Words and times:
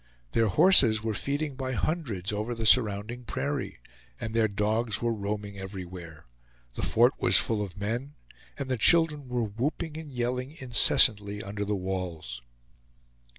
Their 0.31 0.47
horses 0.47 1.03
were 1.03 1.13
feeding 1.13 1.55
by 1.55 1.73
hundreds 1.73 2.33
over 2.33 2.55
the 2.55 2.65
surrounding 2.65 3.23
prairie, 3.23 3.77
and 4.19 4.33
their 4.33 4.47
dogs 4.47 4.99
were 4.99 5.13
roaming 5.13 5.59
everywhere. 5.59 6.25
The 6.73 6.81
fort 6.81 7.13
was 7.21 7.37
full 7.37 7.61
of 7.61 7.77
men, 7.79 8.15
and 8.57 8.67
the 8.67 8.77
children 8.77 9.29
were 9.29 9.43
whooping 9.43 9.97
and 9.99 10.11
yelling 10.11 10.55
incessantly 10.59 11.43
under 11.43 11.63
the 11.65 11.75
walls. 11.75 12.41